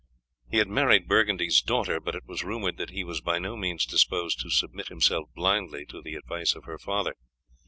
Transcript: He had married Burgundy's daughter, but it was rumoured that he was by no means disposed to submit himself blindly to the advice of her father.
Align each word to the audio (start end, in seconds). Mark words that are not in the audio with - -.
He 0.49 0.57
had 0.57 0.67
married 0.67 1.07
Burgundy's 1.07 1.61
daughter, 1.61 1.99
but 1.99 2.15
it 2.15 2.25
was 2.25 2.43
rumoured 2.43 2.77
that 2.77 2.89
he 2.89 3.03
was 3.03 3.21
by 3.21 3.37
no 3.37 3.55
means 3.55 3.85
disposed 3.85 4.39
to 4.39 4.49
submit 4.49 4.87
himself 4.87 5.29
blindly 5.35 5.85
to 5.89 6.01
the 6.01 6.15
advice 6.15 6.55
of 6.55 6.63
her 6.63 6.79
father. 6.79 7.13